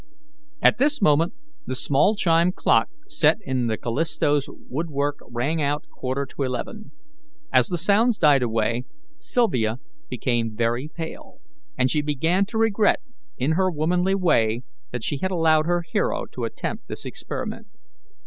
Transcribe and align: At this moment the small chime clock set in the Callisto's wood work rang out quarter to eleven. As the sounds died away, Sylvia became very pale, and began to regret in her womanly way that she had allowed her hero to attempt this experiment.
At 0.63 0.79
this 0.79 0.99
moment 0.99 1.35
the 1.67 1.75
small 1.75 2.15
chime 2.15 2.51
clock 2.53 2.89
set 3.07 3.37
in 3.41 3.67
the 3.67 3.77
Callisto's 3.77 4.49
wood 4.49 4.89
work 4.89 5.19
rang 5.29 5.61
out 5.61 5.85
quarter 5.91 6.25
to 6.25 6.41
eleven. 6.41 6.91
As 7.53 7.67
the 7.67 7.77
sounds 7.77 8.17
died 8.17 8.41
away, 8.41 8.85
Sylvia 9.15 9.77
became 10.09 10.55
very 10.55 10.87
pale, 10.87 11.39
and 11.77 11.87
began 12.03 12.47
to 12.47 12.57
regret 12.57 13.01
in 13.37 13.51
her 13.51 13.69
womanly 13.69 14.15
way 14.15 14.63
that 14.91 15.03
she 15.03 15.19
had 15.19 15.29
allowed 15.29 15.67
her 15.67 15.83
hero 15.83 16.25
to 16.31 16.45
attempt 16.45 16.87
this 16.87 17.05
experiment. 17.05 17.67